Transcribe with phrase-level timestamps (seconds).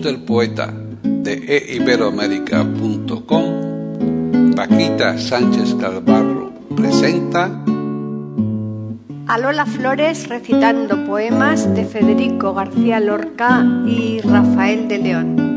[0.00, 7.50] Del poeta de eiberoamérica.com, Paquita Sánchez Calvarro presenta
[9.28, 15.51] a Lola Flores recitando poemas de Federico García Lorca y Rafael de León.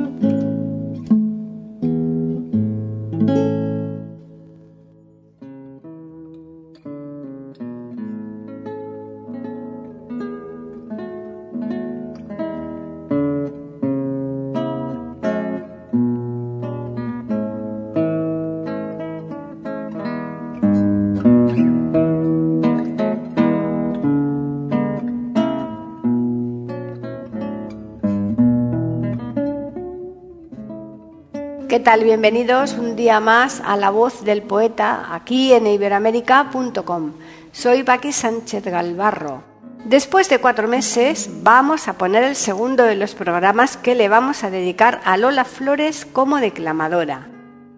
[31.86, 37.14] Bienvenidos un día más a La Voz del Poeta aquí en iberoamérica.com.
[37.54, 39.44] Soy Paqui Sánchez Galvarro.
[39.86, 44.44] Después de cuatro meses vamos a poner el segundo de los programas que le vamos
[44.44, 47.35] a dedicar a Lola Flores como declamadora.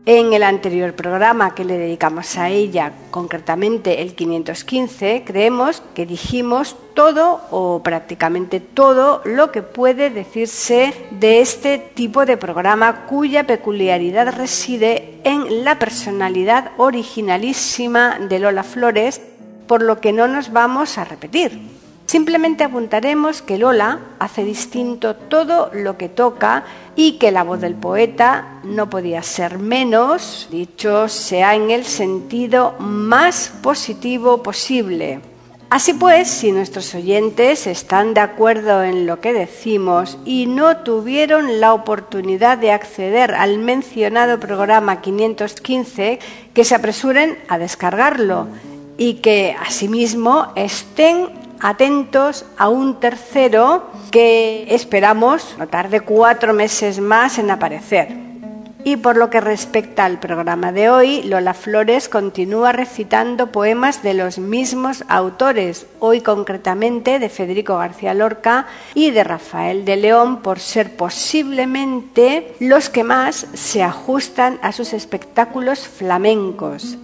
[0.10, 6.78] En el anterior programa que le dedicamos a ella, concretamente el 515, creemos que dijimos
[6.94, 14.34] todo o prácticamente todo lo que puede decirse de este tipo de programa cuya peculiaridad
[14.34, 19.20] reside en la personalidad originalísima de Lola Flores,
[19.68, 21.77] por lo que no nos vamos a repetir.
[22.08, 26.64] Simplemente apuntaremos que Lola hace distinto todo lo que toca
[26.96, 32.76] y que la voz del poeta no podía ser menos, dicho sea en el sentido
[32.80, 35.20] más positivo posible.
[35.70, 41.60] Así pues, si nuestros oyentes están de acuerdo en lo que decimos y no tuvieron
[41.60, 46.20] la oportunidad de acceder al mencionado programa 515,
[46.54, 48.48] que se apresuren a descargarlo
[48.98, 57.38] y que asimismo estén atentos a un tercero que esperamos no tarde cuatro meses más
[57.40, 58.28] en aparecer.
[58.84, 64.14] Y por lo que respecta al programa de hoy, Lola Flores continúa recitando poemas de
[64.14, 70.60] los mismos autores, hoy concretamente de Federico García Lorca y de Rafael de León, por
[70.60, 76.98] ser posiblemente los que más se ajustan a sus espectáculos flamencos.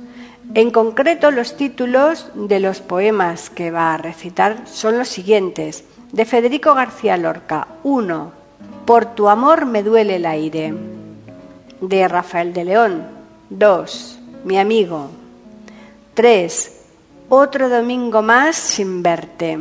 [0.55, 5.83] En concreto, los títulos de los poemas que va a recitar son los siguientes.
[6.11, 8.31] De Federico García Lorca, 1.
[8.85, 10.71] Por tu amor me duele el aire.
[11.81, 13.03] De Rafael de León,
[13.49, 14.19] 2.
[14.43, 15.09] Mi amigo.
[16.13, 16.81] 3.
[17.29, 19.57] Otro domingo más sin verte.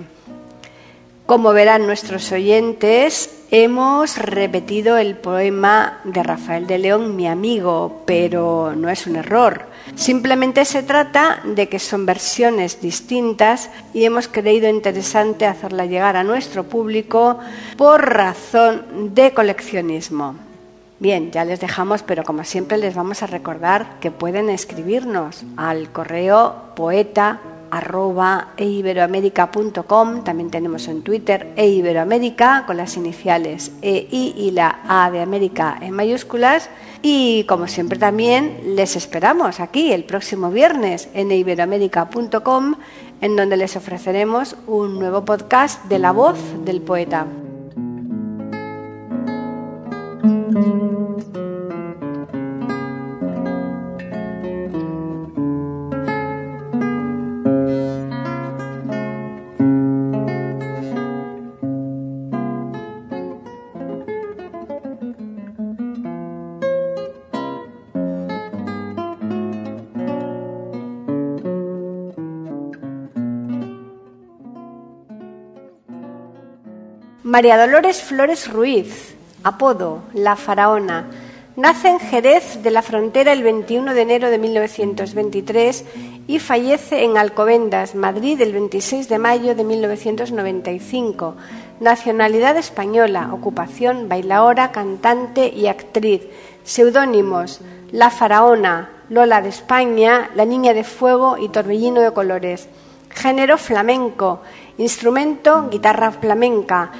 [1.25, 8.75] Como verán nuestros oyentes, hemos repetido el poema de Rafael de León, Mi amigo, pero
[8.77, 9.72] no es un error.
[9.95, 16.25] Simplemente se trata de que son versiones distintas y hemos creído interesante hacerla llegar a
[16.25, 17.39] nuestro público
[17.77, 20.35] por razón de coleccionismo.
[20.99, 25.91] Bien, ya les dejamos, pero como siempre les vamos a recordar que pueden escribirnos al
[25.91, 27.41] correo poeta
[27.73, 35.23] arroba eiberoamerica.com, también tenemos en Twitter eiberoamérica con las iniciales EI y la A de
[35.23, 36.69] América en mayúsculas
[37.01, 42.75] y como siempre también les esperamos aquí el próximo viernes en iberoamérica.com
[43.23, 47.27] en donde les ofreceremos un nuevo podcast de la voz del poeta.
[77.33, 81.07] María Dolores Flores Ruiz, apodo La Faraona,
[81.57, 85.85] nace en Jerez de la Frontera el 21 de enero de 1923
[86.27, 91.35] y fallece en Alcobendas, Madrid, el 26 de mayo de 1995.
[91.81, 96.25] Nacionalidad española, ocupación bailaora, cantante y actriz.
[96.65, 97.63] Seudónimos
[97.93, 102.69] La Faraona, Lola de España, La Niña de Fuego y Torbellino de Colores.
[103.09, 104.43] Género flamenco,
[104.77, 106.91] instrumento guitarra flamenca.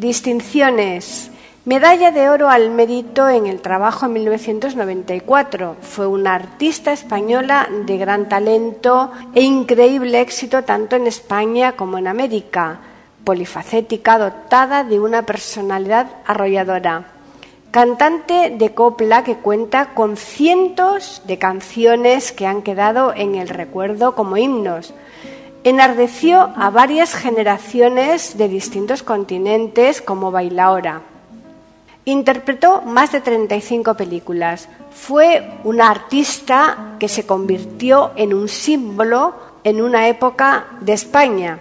[0.00, 1.30] Distinciones.
[1.66, 5.76] Medalla de oro al mérito en el trabajo en 1994.
[5.82, 12.06] Fue una artista española de gran talento e increíble éxito tanto en España como en
[12.06, 12.80] América.
[13.24, 17.04] Polifacética, dotada de una personalidad arrolladora
[17.70, 24.16] cantante de copla que cuenta con cientos de canciones que han quedado en el recuerdo
[24.16, 24.92] como himnos.
[25.62, 31.02] Enardeció a varias generaciones de distintos continentes como bailaora.
[32.06, 34.68] Interpretó más de 35 películas.
[34.90, 41.58] Fue una artista que se convirtió en un símbolo en una época de España.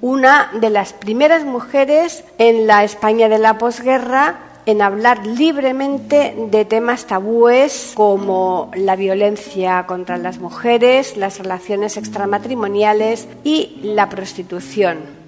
[0.00, 6.64] Una de las primeras mujeres en la España de la posguerra en hablar libremente de
[6.64, 15.20] temas tabúes como la violencia contra las mujeres, las relaciones extramatrimoniales y la prostitución.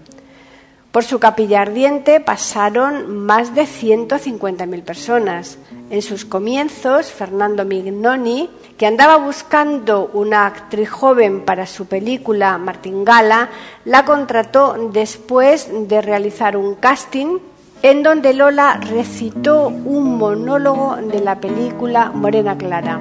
[0.92, 5.58] Por su capilla ardiente pasaron más de 150.000 personas.
[5.88, 13.48] En sus comienzos, Fernando Mignoni, que andaba buscando una actriz joven para su película Martingala,
[13.86, 17.38] la contrató después de realizar un casting
[17.82, 23.00] en donde Lola recitó un monólogo de la película Morena Clara.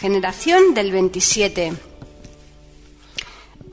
[0.00, 1.72] generación del 27.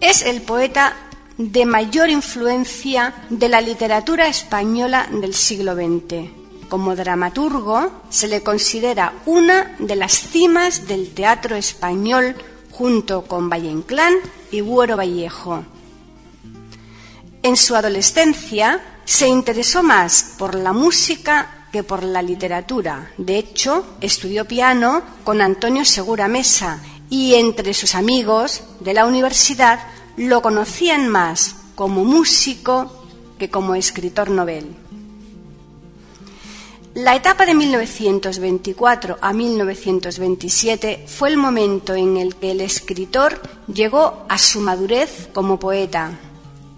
[0.01, 0.95] Es el poeta
[1.38, 6.30] de mayor influencia de la literatura española del siglo XX.
[6.69, 12.36] Como dramaturgo se le considera una de las cimas del teatro español
[12.72, 14.13] junto con Valle Inclán
[14.51, 15.63] y Buero Vallejo.
[17.44, 23.12] En su adolescencia se interesó más por la música que por la literatura.
[23.17, 26.79] De hecho, estudió piano con Antonio Segura Mesa
[27.10, 29.82] y entre sus amigos de la universidad
[30.15, 32.89] lo conocían más como músico
[33.38, 34.74] que como escritor novel.
[36.94, 44.25] La etapa de 1924 a 1927 fue el momento en el que el escritor llegó
[44.29, 46.17] a su madurez como poeta.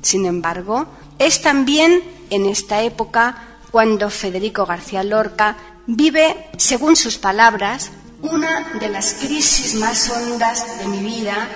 [0.02, 0.88] Sin embargo,
[1.20, 2.02] es también
[2.32, 5.56] en esta época cuando Federico García Lorca
[5.86, 11.48] vive, según sus palabras, una de las crisis más hondas de mi vida,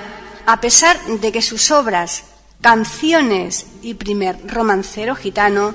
[0.45, 2.23] a pesar de que sus obras,
[2.61, 5.73] Canciones y Primer Romancero Gitano,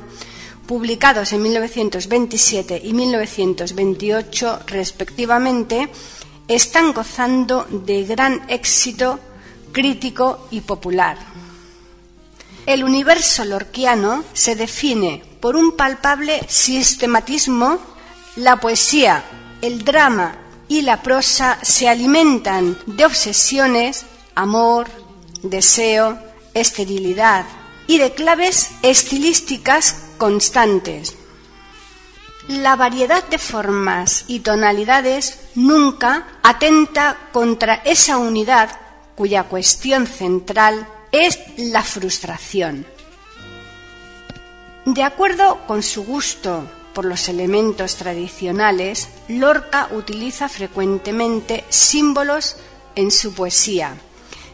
[0.66, 5.88] publicados en 1927 y 1928 respectivamente,
[6.48, 9.18] están gozando de gran éxito
[9.72, 11.18] crítico y popular.
[12.66, 17.78] El universo lorquiano se define por un palpable sistematismo.
[18.36, 19.24] La poesía,
[19.62, 20.36] el drama
[20.68, 24.88] y la prosa se alimentan de obsesiones, amor,
[25.42, 26.18] deseo,
[26.54, 27.46] esterilidad
[27.86, 31.14] y de claves estilísticas constantes.
[32.48, 38.70] La variedad de formas y tonalidades nunca atenta contra esa unidad
[39.16, 42.86] cuya cuestión central es la frustración.
[44.86, 46.64] De acuerdo con su gusto
[46.94, 52.56] por los elementos tradicionales, Lorca utiliza frecuentemente símbolos
[52.94, 53.96] en su poesía.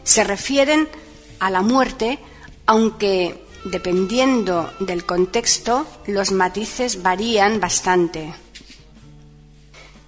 [0.03, 0.89] Se refieren
[1.39, 2.17] a la muerte,
[2.65, 8.33] aunque dependiendo del contexto, los matices varían bastante.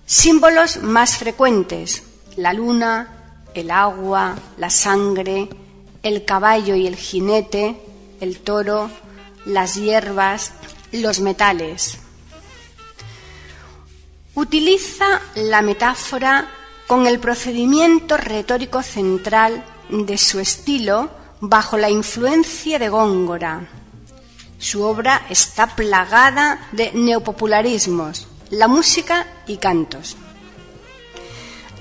[0.07, 2.01] Símbolos más frecuentes,
[2.35, 5.49] la luna, el agua, la sangre,
[6.01, 7.79] el caballo y el jinete,
[8.21, 8.89] el toro,
[9.45, 10.51] las hierbas,
[10.91, 11.97] los metales.
[14.33, 16.49] Utiliza la metáfora
[16.87, 21.09] con el procedimiento retórico central de su estilo
[21.39, 23.67] bajo la influencia de Góngora.
[24.57, 30.17] Su obra está plagada de neopopularismos, la música y cantos.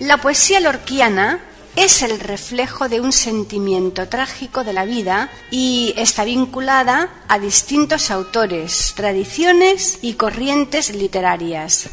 [0.01, 1.41] La poesía lorquiana
[1.77, 8.11] es el reflejo de un sentimiento trágico de la vida y está vinculada a distintos
[8.11, 11.89] autores, tradiciones y corrientes literarias.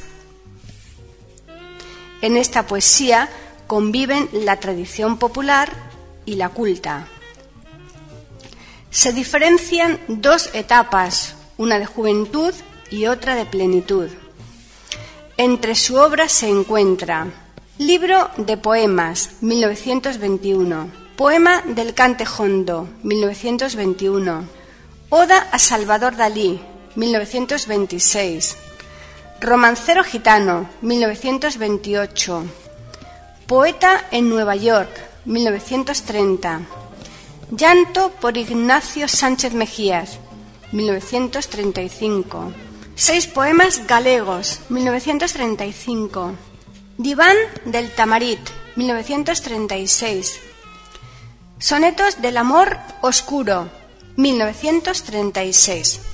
[2.22, 3.30] En esta poesía
[3.66, 5.72] conviven la tradición popular
[6.26, 7.08] y la culta.
[8.92, 12.54] Se diferencian dos etapas, una de juventud
[12.92, 14.10] y otra de plenitud.
[15.38, 17.41] Entre su obra se encuentra
[17.82, 24.44] Libro de Poemas, 1921, Poema del Cantejondo, 1921,
[25.10, 26.62] Oda a Salvador Dalí,
[26.94, 28.56] 1926,
[29.40, 32.44] Romancero Gitano, 1928,
[33.48, 34.92] Poeta en Nueva York,
[35.26, 36.62] 1930,
[37.50, 40.20] Llanto por Ignacio Sánchez Mejías,
[40.72, 42.54] 1935.
[42.94, 46.51] Seis poemas galegos, 1935.
[47.02, 48.40] Diván del Tamarit,
[48.76, 50.40] 1936.
[51.58, 53.72] Sonetos del Amor Oscuro,
[54.18, 56.11] 1936.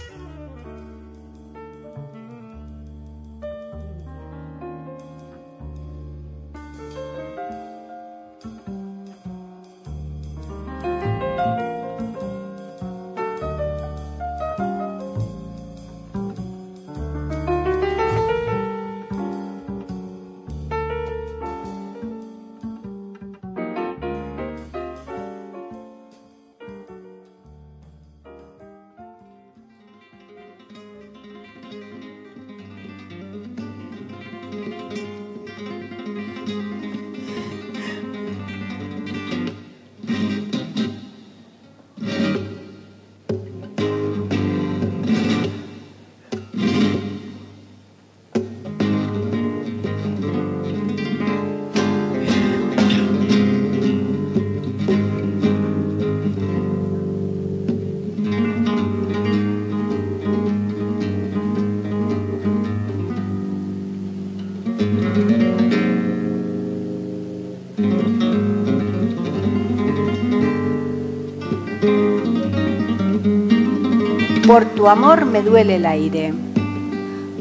[74.58, 76.34] Por tu amor me duele el aire.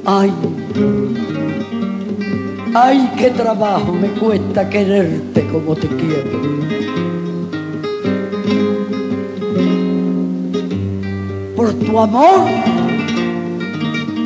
[0.04, 0.30] Ay,
[2.75, 6.30] ay, qué trabajo me cuesta quererte como te quiero.
[11.56, 12.50] Por tu amor,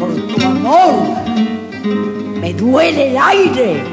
[0.01, 0.95] por tu amor,
[2.41, 3.85] me duele el aire,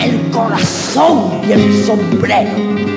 [0.00, 2.88] el corazón y el sombrero.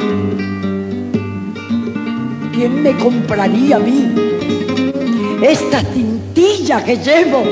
[2.62, 4.31] ¿quién me compraría a mí
[5.42, 7.44] esta cintilla que llevo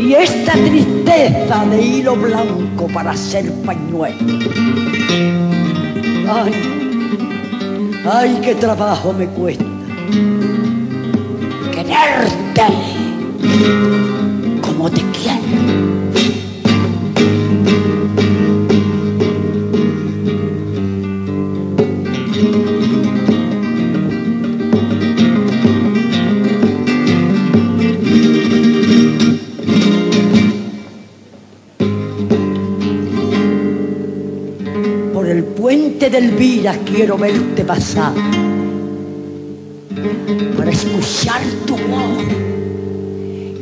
[0.00, 4.16] y esta tristeza de hilo blanco para hacer pañuelo?
[6.28, 6.52] Ay,
[8.04, 9.64] ay, qué trabajo me cuesta
[11.72, 12.62] quererte
[14.60, 16.31] como te quiero.
[36.12, 38.12] Del Elvira quiero verte pasar
[40.58, 42.24] para escuchar tu voz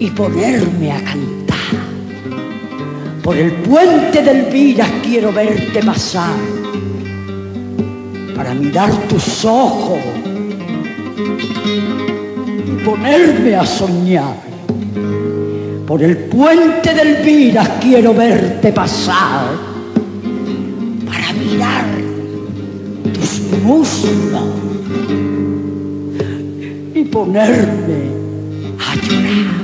[0.00, 1.78] y ponerme a cantar.
[3.23, 6.35] Por el puente del Elvira quiero verte pasar
[8.35, 10.00] para mirar tus ojos
[12.66, 14.35] y ponerme a soñar.
[15.87, 19.69] Por el puente del Elvira quiero verte pasar
[23.70, 24.42] muslos
[26.92, 28.00] y ponerme
[28.80, 29.60] a llorar.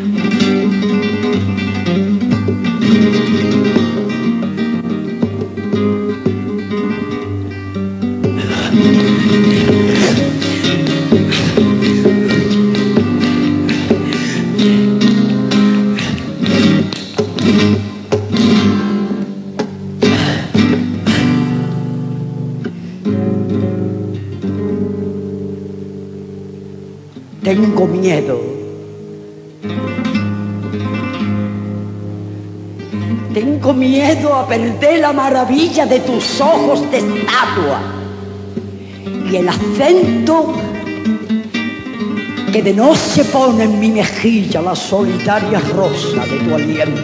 [33.34, 34.34] Tengo miedo.
[34.34, 37.80] A perder la maravilla de tus ojos de estatua
[39.28, 40.54] y el acento
[42.52, 47.02] que de noche pone en mi mejilla la solitaria rosa de tu aliento.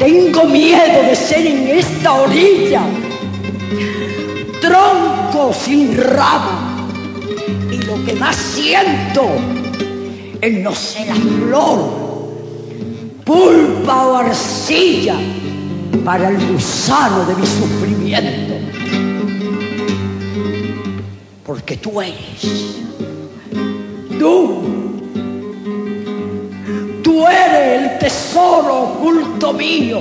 [0.00, 2.82] Tengo miedo de ser en esta orilla
[4.60, 6.61] tronco sin rama
[8.04, 9.26] que más siento
[10.40, 12.34] es no la flor,
[13.24, 15.16] pulpa o arcilla
[16.04, 18.54] para el gusano de mi sufrimiento.
[21.46, 22.76] Porque tú eres,
[24.18, 24.62] tú,
[27.04, 30.00] tú eres el tesoro oculto mío,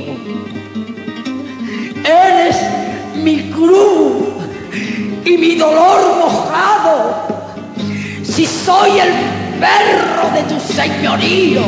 [2.04, 2.56] eres
[3.24, 4.24] mi cruz
[5.24, 7.31] y mi dolor mojado
[8.32, 9.12] si soy el
[9.60, 11.64] perro de tu señorío,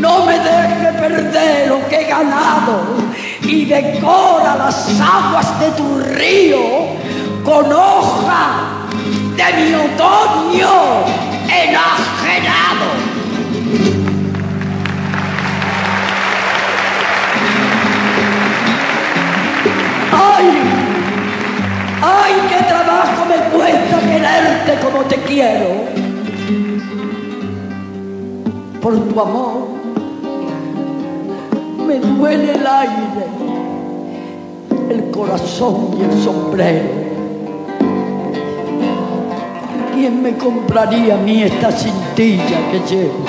[0.00, 2.80] no me deje perder lo que he ganado
[3.42, 6.58] y decora las aguas de tu río
[7.44, 8.86] con hoja
[9.36, 11.04] de mi otoño
[11.48, 12.88] enajenado.
[20.12, 20.78] ¡Ay!
[22.00, 24.97] ¡Ay, qué trabajo me cuesta quererte como
[25.28, 25.68] quiero!
[28.80, 29.68] Por tu amor
[31.86, 33.26] me duele el aire,
[34.90, 36.88] el corazón y el sombrero.
[39.94, 43.24] ¿Quién me compraría a mí esta cintilla que llevo?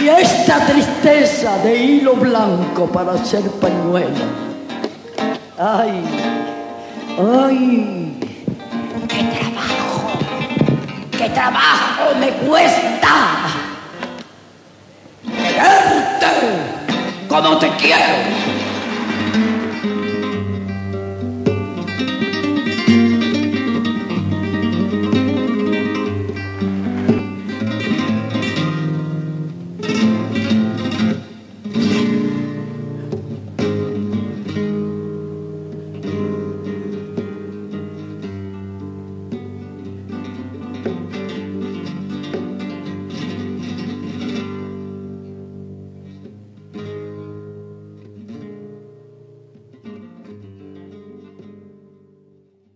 [0.00, 4.24] Y esta tristeza de hilo blanco para hacer pañuelo.
[5.58, 6.02] ¡Ay!
[7.18, 8.25] ¡Ay!
[11.16, 13.08] ¡Qué trabajo me cuesta!
[15.24, 16.26] ¡Quererte
[17.26, 18.55] como te quiero!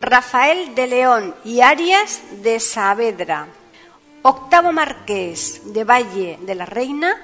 [0.00, 3.48] Rafael de León y Arias de Saavedra,
[4.22, 7.20] octavo marqués de Valle de la Reina,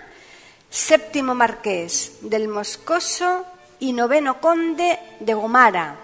[0.69, 3.47] séptimo marqués del Moscoso
[3.81, 5.97] y noveno conde de Gomara.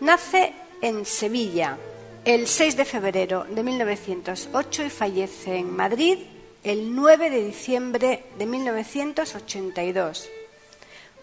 [0.00, 1.78] Nace en Sevilla
[2.24, 6.18] el 6 de febrero de 1908 y fallece en Madrid
[6.64, 10.28] el 9 de diciembre de 1982.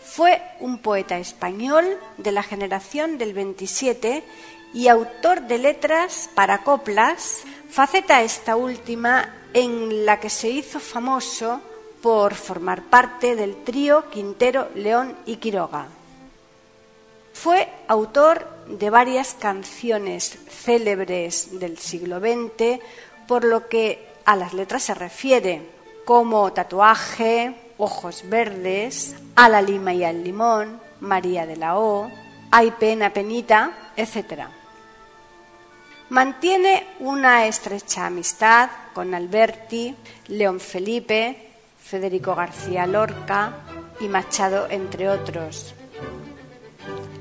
[0.05, 4.23] Fue un poeta español de la generación del 27
[4.73, 11.59] y autor de letras para coplas, faceta esta última en la que se hizo famoso
[12.01, 15.87] por formar parte del trío Quintero, León y Quiroga.
[17.33, 22.79] Fue autor de varias canciones célebres del siglo XX,
[23.27, 25.67] por lo que a las letras se refiere,
[26.05, 32.09] como Tatuaje, Ojos Verdes, A la Lima y al Limón, María de la O,
[32.51, 34.43] Hay Pena, Penita, etc.
[36.09, 39.95] Mantiene una estrecha amistad con Alberti,
[40.27, 41.51] León Felipe,
[41.83, 43.53] Federico García Lorca
[43.99, 45.73] y Machado, entre otros.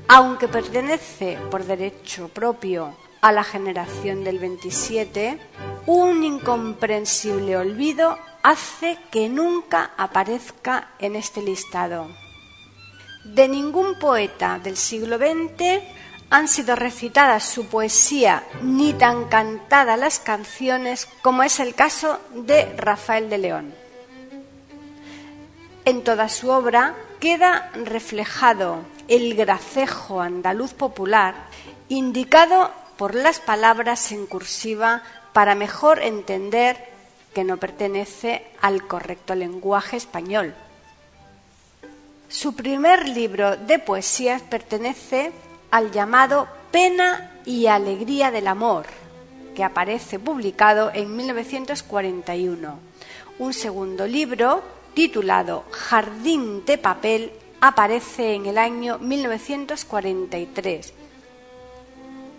[0.07, 5.39] Aunque pertenece por derecho propio a la generación del 27,
[5.87, 12.07] un incomprensible olvido hace que nunca aparezca en este listado.
[13.23, 15.81] De ningún poeta del siglo XX
[16.29, 22.75] han sido recitadas su poesía ni tan cantadas las canciones como es el caso de
[22.77, 23.73] Rafael de León.
[25.83, 31.33] En toda su obra queda reflejado el gracejo andaluz popular
[31.89, 35.03] indicado por las palabras en cursiva
[35.33, 36.77] para mejor entender
[37.33, 40.53] que no pertenece al correcto lenguaje español.
[42.29, 45.31] Su primer libro de poesías pertenece
[45.71, 48.85] al llamado Pena y Alegría del Amor,
[49.53, 52.79] que aparece publicado en 1941.
[53.39, 60.93] Un segundo libro, titulado Jardín de Papel, aparece en el año 1943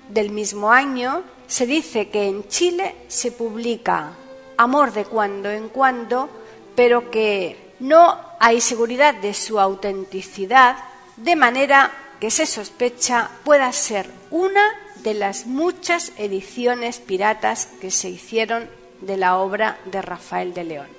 [0.09, 4.13] del mismo año se dice que en Chile se publica
[4.59, 6.31] Amor de cuando en cuando,
[6.75, 10.77] pero que no hay seguridad de su autenticidad,
[11.19, 14.63] de manera que se sospecha pueda ser una
[15.03, 18.71] de las muchas ediciones piratas que se hicieron
[19.03, 20.96] de la obra de Rafael de León.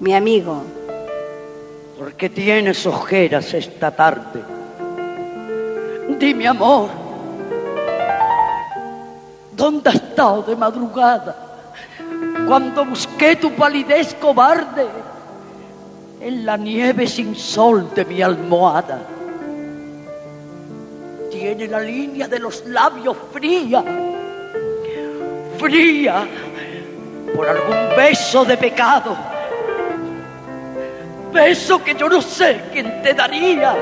[0.00, 0.62] Mi amigo.
[1.98, 4.42] ¿Por qué tienes ojeras esta tarde?
[6.18, 6.88] Dime, amor,
[9.52, 11.36] ¿dónde has estado de madrugada?
[12.46, 14.86] Cuando busqué tu palidez cobarde
[16.20, 18.98] en la nieve sin sol de mi almohada.
[21.30, 23.84] Tiene la línea de los labios fría,
[25.58, 26.26] fría
[27.34, 29.16] por algún beso de pecado
[31.32, 33.74] beso que yo no sé quién te daría,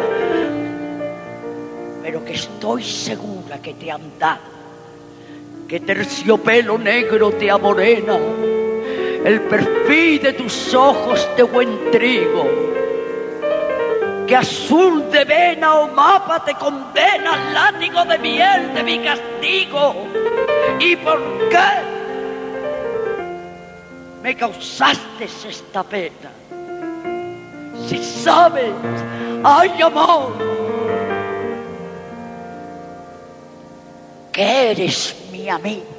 [2.03, 4.41] pero que estoy segura que te han dado,
[5.67, 8.17] que terciopelo negro te amorena,
[9.25, 12.47] el perfil de tus ojos de buen trigo,
[14.27, 20.07] que azul de vena o mapa te condena al látigo de miel de mi castigo.
[20.79, 21.69] ¿Y por qué
[24.23, 26.38] me causaste esta pena?
[27.89, 28.73] Si sabes,
[29.43, 30.33] ay amor,
[34.33, 35.98] que eres mi amigo.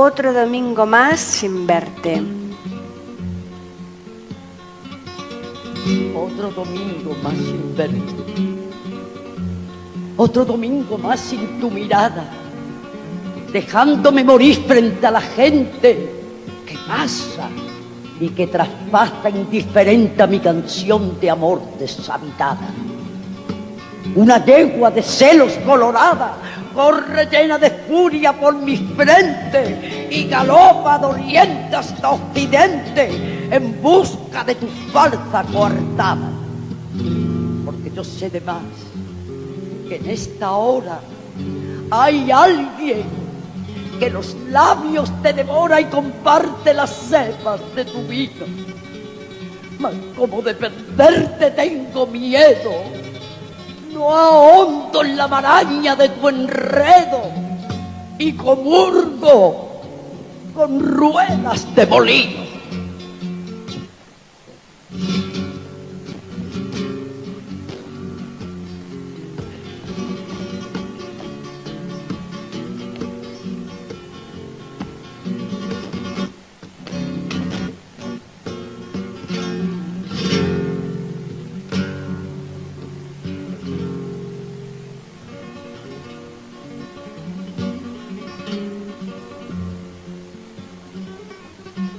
[0.00, 2.22] Otro domingo más sin verte.
[6.14, 7.98] Otro domingo más sin verte.
[10.16, 12.30] Otro domingo más sin tu mirada,
[13.52, 16.22] dejándome morir frente a la gente
[16.64, 17.50] que pasa
[18.20, 22.68] y que traspasa indiferente a mi canción de amor deshabitada.
[24.14, 26.36] Una yegua de celos colorada
[26.74, 34.54] corre llena de furia por mi frente y galopa de hasta occidente en busca de
[34.54, 36.30] tu falsa coartada.
[37.64, 38.62] Porque yo sé de más
[39.88, 41.00] que en esta hora
[41.90, 43.04] hay alguien
[43.98, 48.46] que los labios te devora y comparte las cepas de tu vino.
[49.78, 52.70] Mas como de perderte tengo miedo,
[53.98, 57.22] no ahondo en la maraña de tu enredo
[58.18, 59.82] y comurgo
[60.54, 62.48] con ruedas de molino.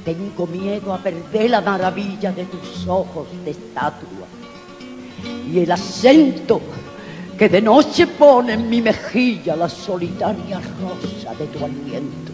[0.09, 4.25] Tengo miedo a perder la maravilla de tus ojos de estatua.
[5.47, 6.59] Y el acento
[7.37, 12.31] que de noche pone en mi mejilla la solitaria rosa de tu aliento.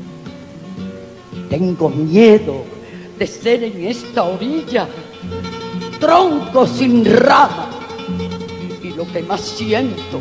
[1.50, 2.64] Tengo miedo
[3.20, 4.88] de ser en esta orilla
[6.00, 7.72] tronco sin rama.
[8.82, 10.20] Y lo que más siento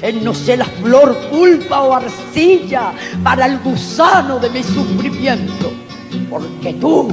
[0.00, 5.70] es no ser la flor, pulpa o arcilla para el gusano de mi sufrimiento
[6.30, 7.08] porque tú,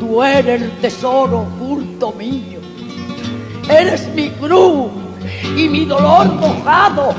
[0.00, 2.58] tú eres el tesoro oculto mío.
[3.68, 4.90] Eres mi cruz
[5.56, 7.14] y mi dolor mojado.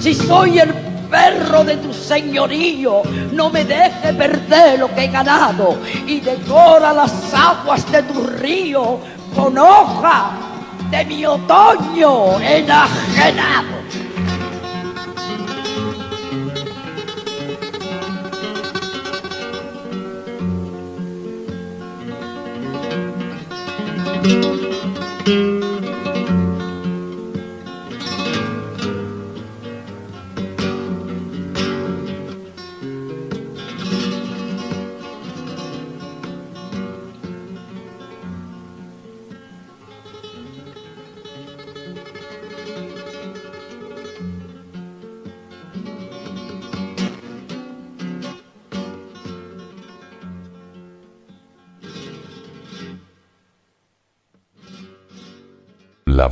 [0.00, 0.74] Si soy el
[1.10, 3.02] perro de tu señorío,
[3.32, 8.98] no me deje perder lo que he ganado y decora las aguas de tu río
[9.34, 10.30] con hoja
[10.90, 13.76] de mi otoño enajenado.
[24.26, 24.65] La